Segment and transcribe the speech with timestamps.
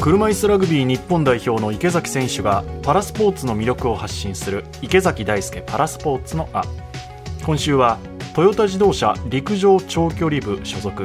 [0.00, 6.64] 車椅子ラグビー日本代表の池崎選手がパラスポーツの魅力を発信する池崎大輔パラスポーツのあ
[7.44, 7.98] 今週は
[8.34, 11.04] トヨタ自動車陸上長距離部所属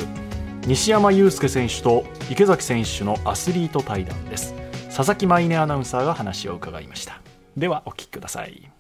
[0.66, 4.55] 西山雄介選手と池崎選手のアスリート対談です。
[4.85, 7.20] 佐々木舞音アナウンサーが話を伺いました。
[7.57, 8.71] ではお聞きください。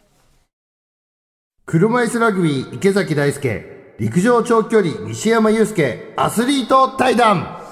[1.65, 7.64] 車椅子ラグビー池崎大輔陸上長距離西山雄介アスリート対談。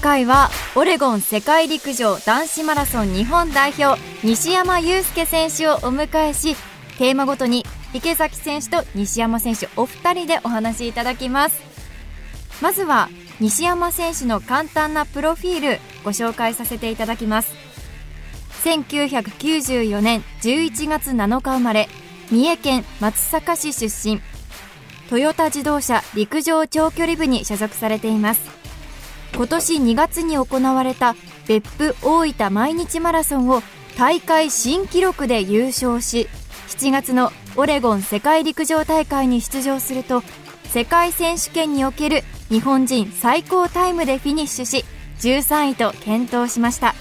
[0.00, 6.56] 回はオレゴン世界陸上男子マラソン日本代表西山雄介選手をお迎えし
[6.98, 11.60] テーマごとに池崎選手と西山選手お二人でお話しいただきます。
[12.62, 13.08] まずは
[13.40, 17.52] 西山選手の簡単なプロフィールご紹介させていただきます。
[18.64, 21.88] 1994年11月7日生まれ
[22.30, 24.20] 三重県松阪市出身。
[25.08, 28.59] トヨタ自動車陸上長距離部に所属されています。
[29.34, 31.14] 今年2月に行われた
[31.46, 33.62] 別府大分毎日マラソンを
[33.96, 36.28] 大会新記録で優勝し
[36.68, 40.22] 7月のオレゴン世界陸上大会に出場すると
[40.64, 44.84] 世界選手権における日本人最高タイムでフィニッシュし
[45.20, 46.94] 13位と健闘しました。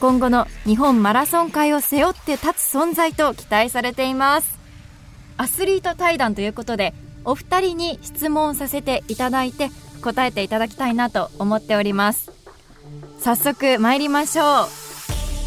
[0.00, 4.58] 今後の日本マラソン界を背負って立つ存在と期待されています。
[5.36, 9.70] アスリート対談ということでお二人に質問させていただいて
[10.02, 12.30] 答えていただきたいなと思っております。
[13.20, 14.64] 早速参りましょ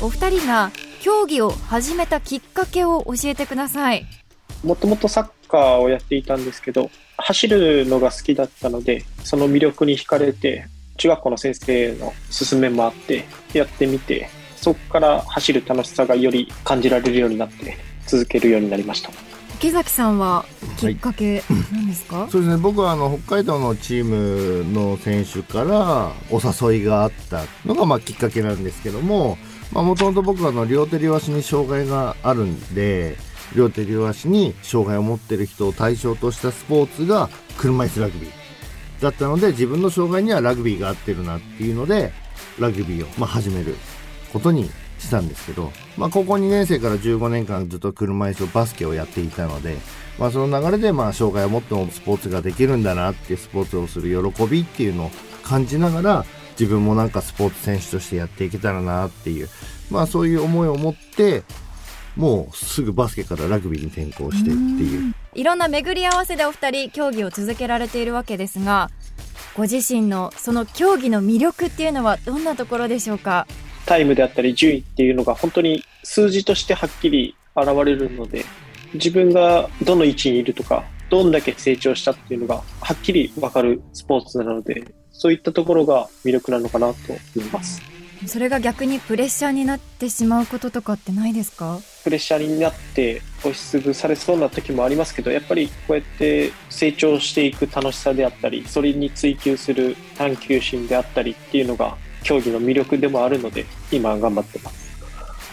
[0.02, 0.06] う。
[0.06, 0.72] お二人が
[1.02, 4.08] 競技を始めたきっかけを教えてください。
[4.64, 10.66] もともとサッカーをやっていたんですけど、走るのが好きだったので、その魅力に惹かれて、
[10.98, 17.78] 中学校の先生の勧めもあって、やってみて、そこから走る楽しさがより感じられるようになって、
[18.08, 19.12] 続けるようになりました。
[19.56, 20.46] 池崎さんは
[20.78, 22.58] きっかけなんですか、 そうですね。
[22.58, 29.38] 僕はあの北海道のチームの選手からお誘いがあったのがまあきっかけなんですけども
[29.72, 33.18] もともと僕はあの両手両足に障害があるんで
[33.56, 38.30] 両手両足に障害を持ってる人を対象としたスポーツが車椅子ラグビー
[39.02, 42.12] だったので自分の障害にはラグビーが合ってるなっていうので
[42.60, 43.76] ラグビーをまあ始める
[44.34, 44.70] ことに
[45.00, 49.78] したんですけど、まあ、高校2年生から15年間ずっと車椅子バスケをやっていたので、
[50.18, 55.12] まあ、その流れでまあ障害を持ってもスポーツができるんだなってスポーツをする喜びっていうのを
[55.44, 56.26] 感じながら
[56.60, 59.50] 自分もなんかスポーツ選手としてやっていけたらなっていう、
[59.92, 61.44] まあ、そういう思いを持って
[62.16, 65.14] もうすぐバスケからラグビーに転向してっていう。
[65.34, 68.90] いろんな巡り合わせでお二人競技を続けられているわけですが
[69.54, 73.46] ご自身のその競技の魅力っていうのはどんなところでしょうか？
[73.86, 78.46] タイムであったり順位っていうのが本当に数字としてはっきり現れるので、
[78.94, 87.82] 自分がどの位置にいるとか、どんだけ成長したっていうのがはっきりわかるスポーツなので、そういったところが魅力なのかなと思います。
[88.26, 91.80] それが逆にプレッシャーになってしまうこととかってないですか？
[92.04, 104.86] プレッシャーになって押しつぶされそうな時もありますけど、やっぱりこうやって成長していく楽しさであったり、それに追求する探求心であったりっていうのが競技の魅力でもあるので、今頑張ってます。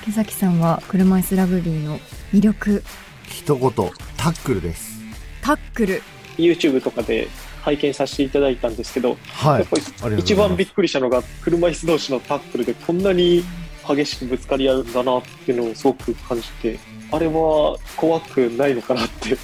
[0.02, 2.00] 池崎さんは車椅子ラグビーの
[2.32, 2.82] 魅力。
[3.28, 3.70] 一言
[4.16, 4.98] タックルです。
[5.42, 6.02] タックル。
[6.38, 7.28] YouTube とかで
[7.60, 9.60] 拝見させていただいたんですけど、はい。
[9.60, 10.20] やっぱりありがとうございます。
[10.22, 13.44] 一番びっくりしたのが車椅子同士のタックルでこんなに
[13.86, 16.78] 激しくぶつかり合うんだなっていうのをすごく感じて
[17.10, 19.36] あれは怖くないのかなって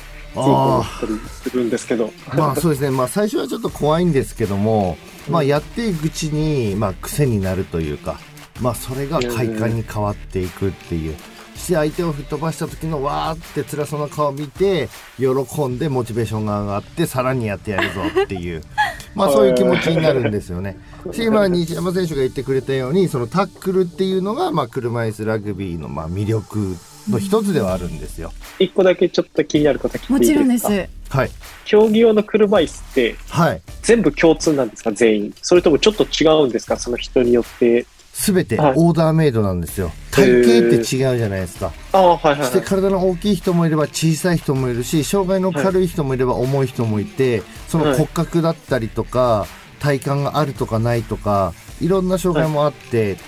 [0.43, 4.97] すごく思ったりするんですけどまあそうですね、まあ、最初はちょっと怖いんですけども、
[5.29, 8.19] まあ、やっていくうちに、まあ、癖になるというか、
[8.61, 11.17] まあ、それが快感に変わっていくっていう。
[11.59, 14.89] して相手を吹っ飛ばした時のわーって辛そうな顔を見て
[15.19, 18.63] 喜んでモチベーションが上がってさらにやってやるぞっていう
[19.15, 20.79] まあそういう気持ちになるんですよね。
[21.13, 26.77] し今西山選手が言ってくれたようにそのタックルっていうのがまあ車椅子ラグビーのまあ魅力
[27.09, 28.33] の一つではあるんですよ。
[28.59, 30.89] 一個だけちょっと気になること聞いていいもちろんです。
[31.09, 31.31] はい。
[31.65, 33.63] 競技用の車椅子ってはい。
[33.83, 34.93] 全部共通なんですか？
[34.93, 35.35] 全員。
[35.43, 36.77] それともちょっと違うんですか？
[36.77, 37.87] その人によって。
[38.13, 38.73] 全てはい。
[38.77, 42.67] オーダーメイドなんですよ、体型って違うじゃないですか、ああ、はいはいそしてはい。
[42.67, 47.95] 体の大きい人もいれば小さい人もいるし障害の軽い人もいれば重い人もいて、そのはい。
[47.95, 49.47] 骨格だったりとか
[49.79, 53.19] 体幹があるとかないとかいろんな障害もあって、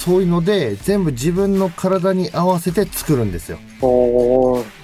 [0.00, 3.58] そういうので全部自分の体に合わせて作るんですよ。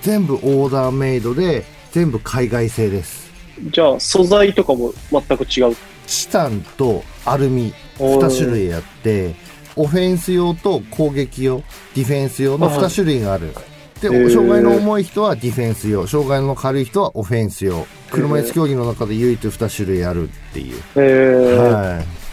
[0.03, 3.31] 全部オーダーメイドで全部海外製です。
[3.73, 5.77] じゃあ、素材とかも全く違う。
[6.07, 9.35] チタンとアルミおー2種類あって
[9.75, 11.63] オフェンス用と攻撃用
[11.95, 13.55] ディフェンス用の2種類がある。
[14.03, 17.87] で障害の重い人はディフェンス用障害の軽い人はオフェンス用。
[18.11, 21.57] 車椅子競技の中で唯一2種類あるっていう、えー。
[21.57, 22.26] はい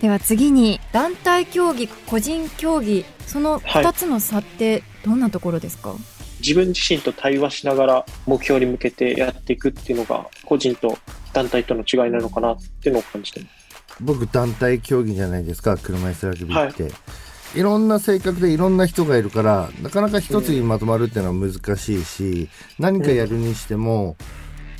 [0.00, 5.94] では次に団体競技個人競技その2つの差ってどんなところですか、
[6.40, 10.98] 自分自身と対話しながら目標に向けてやっていくっていうのが、個人と
[11.32, 13.52] 団体との違いなのかなっていうのを感じてます。
[14.00, 22.48] 僕団体競技じゃないですか車椅子ラグビーって、い、ろんな性格でいろんな人がいるからなかなか一つにまとまるっていうのは難しいし
[22.78, 24.16] 何かやるにしても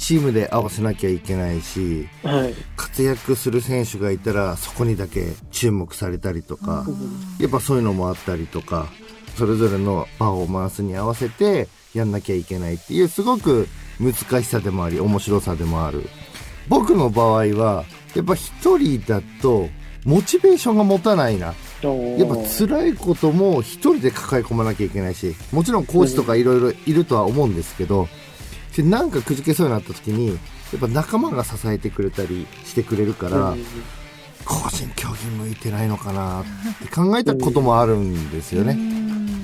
[0.00, 2.54] チームで合わせなきゃいけないしはい。
[2.76, 6.86] 活躍する選手がいたらそこにだけ注目されたりとか
[7.38, 8.88] やっぱそういうのもあったりとか
[9.36, 13.68] それぞれのパフォーマンスに合わせてやんなきゃいけないっていうすごく
[14.00, 16.08] 難しさでもあり面白さでもある。
[16.68, 19.68] 僕の場合はやっぱ一人だと
[20.04, 21.54] モチベーションが持たないな。
[21.82, 28.06] やっぱ辛いことも一人で抱え込まなきゃいけないしもちろんコーチとかいろいろいるとは思うんですけど
[28.76, 30.34] でなんかくじけそうになった時にや
[30.76, 33.56] っぱ仲間が支えてくれたりしてくれるから、
[34.44, 36.44] 個人競技向いてないのかなっ
[36.80, 38.76] て考えたこともあるんですよね。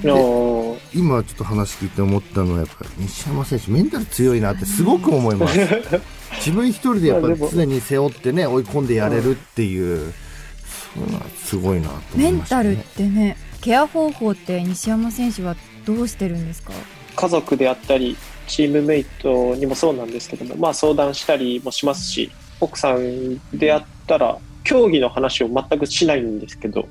[0.05, 5.59] の今ちょっと話聞いて思ったのはやっぱ西山選手メンタル強いなってすごく思います。
[6.39, 10.13] 自分一人でやっぱり常に背負ってね追い込んでやれるっていう
[10.95, 16.73] そういうのはすごいなと思メいました、ね、ンタルってねケア方法って西山選手はどうしてるんですか？
[17.15, 26.89] 家族であったり、チームメイトにもそうなんですけども、まあ相談したりもしますし、奥さんであったら、競技の話を全くしないんですけど、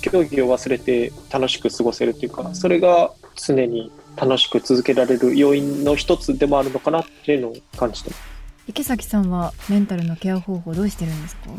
[0.00, 8.22] 競技を忘れて楽しく過ごせるというか、それが常に楽しく続けられる要因の一つでもあるのかなっていうのを感じてます。
[8.68, 11.50] 池崎さんはメンタルのケア方法どうしてるんですか？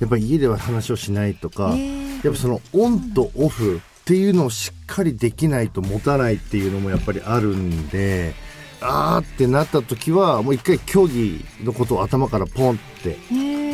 [0.00, 1.74] やっぱり家では話をしないとか、
[2.22, 8.34] やっぱそのオンとオフっていうのをしっかりできないと持たないっていうのもやっぱりあるんで
[8.82, 13.16] あーってなった時はもう一回競技のことを頭からポンって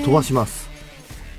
[0.05, 0.69] 飛ばします、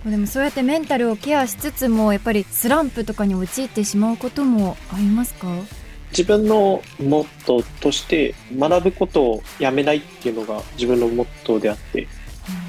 [0.05, 5.47] でもそうやってメンタルをケアしつつもやっぱりスランプとかに陥ってしまうこともありますか？
[6.09, 12.09] 自分のモットーとして学ぶことをやめないっていうのが自分のモットーであって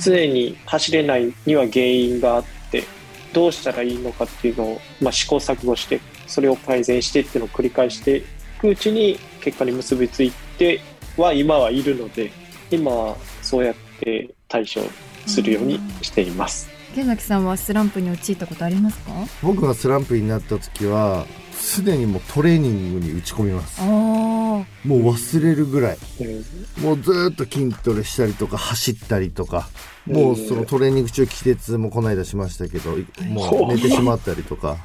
[0.00, 2.84] 常に走れないには原因があって
[3.32, 6.00] どうしたらいいのかっていうのを、まあ、試行錯誤して
[6.32, 8.22] それを改善してっていうのを繰り返してい
[8.58, 10.80] くうちに結果に結びついて
[11.18, 12.32] は今はいるので
[12.70, 14.80] 今はそうやって対処
[15.26, 16.70] するようにしています。
[16.94, 19.12] 池崎さんはスランプに陥ったことありますか？
[19.42, 23.80] 僕がスランプになった時はすでにもうトレーニングに打ち込みます。
[23.80, 25.98] ああもう忘れるぐらい。
[26.20, 29.68] うんもうずーっと筋トレしたりとか走ったりとか。
[30.06, 32.96] もうそのトレーニング中気絶もこの間しましたけど
[33.28, 33.74] もう。
[33.74, 34.78] 寝てしまったりとか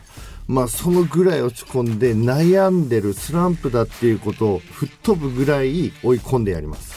[0.48, 6.96] まあそのぐらい落ち込んで悩んでるスランプだっていうことを吹っ飛ぶぐらい追い込んでやります。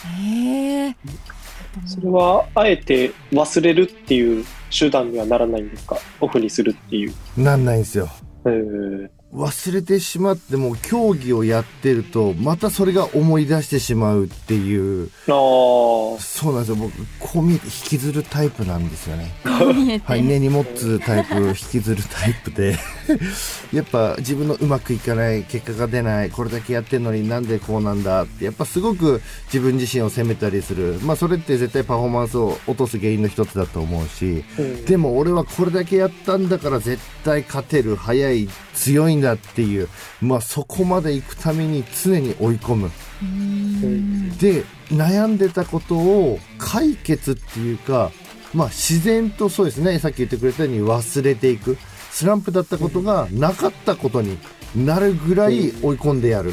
[1.87, 4.45] それはあえて忘れるっていう
[4.77, 5.97] 手段にはならないんですか？
[6.21, 7.15] オフにするっていう。
[7.37, 8.09] なんないんですよ。
[8.45, 16.19] うん忘れてしまっても競技をやってるとまたそれが思い出してしまうっていうそ
[16.51, 16.77] うなんですよ。
[16.77, 19.33] 僕こう見えて引きずるタイプなんですよね。
[20.05, 22.77] はい、根に持つタイプ、引きずるタイプで、
[23.73, 30.99] やっぱ自分のうまくいかない、結果が出ない、これだけやってんのになんでこうなんだって、やっぱすごく自分自身を責めたりする。
[31.03, 34.85] まあそれって絶対パフォーマンスを落とす原因の一つだと思うし、うん。
[34.85, 38.49] でも俺はこれだけやったんだから絶対勝てる、速い、
[38.81, 39.89] 強いんだっていう、
[40.21, 42.91] まあそこまで行くために常に追い込む。
[43.23, 44.39] うん。
[44.39, 48.11] で悩んでたことを解決っていうか、
[48.55, 51.77] まあ、自然とそうですねさっき言ってくれたように忘れていく。
[52.11, 54.37] スランプだったことがなかったことに
[54.75, 56.53] なるぐらい追い込んでやる、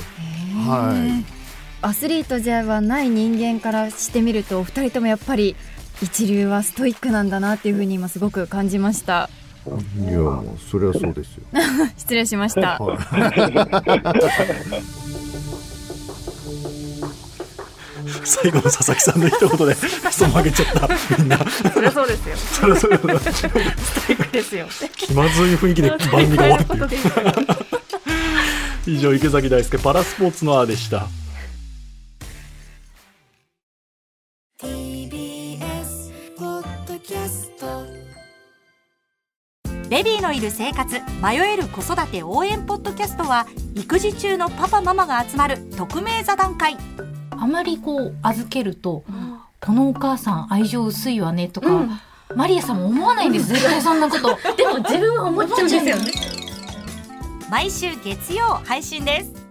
[0.68, 1.26] はい。
[1.82, 5.56] アスリートじゃない人間からしてみるとお二人ともやっぱり
[6.02, 9.30] 一流はストイックなんだなっていうふうに今すごく感じました
[10.00, 11.44] いやもうそれはそうですよ、
[11.98, 12.78] 失礼しました。
[12.80, 12.98] はい。
[18.24, 20.90] 最後の佐々木さんの一言でクソ曲げちゃった。
[21.18, 21.38] みんな。
[21.74, 22.38] そりゃそうですよ。
[22.38, 23.48] それそれそれスト
[24.14, 24.68] イックですよ。
[24.96, 26.98] 気まずい雰囲気で番組が終わるって
[28.92, 31.08] 以上池崎大輔パラスポーツのあでした
[39.90, 46.76] ベビーのいる生活迷える子育て応援ポッドキャストは育児中のパパママが集まる匿名座談会。
[47.32, 49.06] あまりこう預けると、
[49.62, 51.90] このお母さん愛情薄いわねとか、うん。
[52.36, 54.38] マリアさんも思わないんです絶対そんなこと。
[54.58, 56.12] でも自分は思っちゃうんですよね。
[57.50, 59.47] 毎週月曜配信です